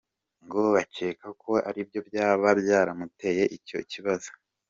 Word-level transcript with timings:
Ngo 0.45 0.59
bakeka 0.75 1.27
ko 1.41 1.51
aribyo 1.69 1.99
byaba 2.07 2.47
byaramuteye 2.61 3.43
icyo 3.57 3.77
kibazo. 3.91 4.29